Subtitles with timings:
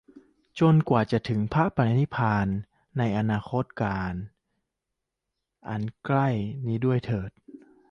[0.59, 1.65] จนกว่าจะถึงพระ
[2.01, 2.47] นิพพาน
[2.97, 4.13] ในอนาคตกาล
[5.69, 6.27] อันใกล้
[6.65, 7.31] นี้ด้วยเทอญ